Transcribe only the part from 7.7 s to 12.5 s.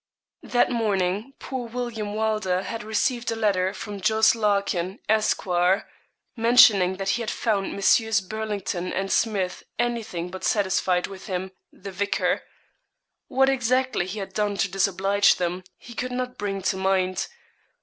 Messrs. Burlington and Smith anything but satisfied with him the vicar.